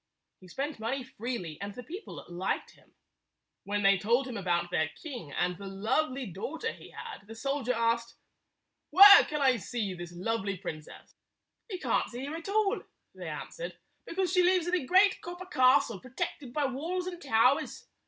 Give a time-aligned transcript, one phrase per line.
[0.39, 2.95] He spent money freely, and the people liked him.
[3.65, 7.35] When they told him about their king and the lovely daugh ter he had, the
[7.35, 8.15] soldier asked,
[8.89, 11.13] "Where can I see this lovely princess?"
[11.69, 12.81] "You can't see her at all,"
[13.13, 13.77] they answered,
[14.07, 17.85] "because she lives in a great copper castle, pro tected by walls and towers.